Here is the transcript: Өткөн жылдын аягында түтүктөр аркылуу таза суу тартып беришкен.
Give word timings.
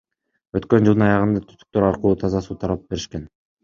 Өткөн 0.59 0.87
жылдын 0.87 1.05
аягында 1.09 1.43
түтүктөр 1.53 1.89
аркылуу 1.93 2.21
таза 2.27 2.45
суу 2.51 2.63
тартып 2.67 2.93
беришкен. 2.93 3.35